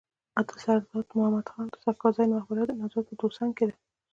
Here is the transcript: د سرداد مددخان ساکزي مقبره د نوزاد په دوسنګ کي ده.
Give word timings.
د 0.47 0.49
سرداد 0.63 1.07
مددخان 1.35 1.67
ساکزي 1.83 2.25
مقبره 2.33 2.63
د 2.65 2.71
نوزاد 2.79 3.05
په 3.09 3.13
دوسنګ 3.21 3.51
کي 3.57 3.65
ده. 3.69 3.75